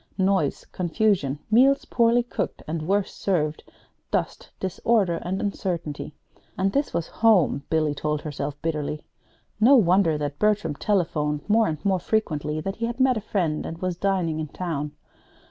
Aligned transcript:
Noise, 0.17 0.65
confusion, 0.71 1.37
meals 1.51 1.85
poorly 1.85 2.23
cooked 2.23 2.63
and 2.67 2.87
worse 2.87 3.13
served, 3.13 3.63
dust, 4.09 4.49
disorder, 4.59 5.17
and 5.21 5.39
uncertainty. 5.39 6.15
And 6.57 6.73
this 6.73 6.91
was 6.91 7.05
home, 7.21 7.65
Billy 7.69 7.93
told 7.93 8.21
herself 8.23 8.59
bitterly. 8.63 9.03
No 9.59 9.75
wonder 9.75 10.17
that 10.17 10.39
Bertram 10.39 10.73
telephoned 10.73 11.47
more 11.47 11.67
and 11.67 11.77
more 11.85 11.99
frequently 11.99 12.59
that 12.61 12.77
he 12.77 12.87
had 12.87 12.99
met 12.99 13.15
a 13.15 13.21
friend, 13.21 13.63
and 13.63 13.77
was 13.77 13.95
dining 13.95 14.39
in 14.39 14.47
town. 14.47 14.93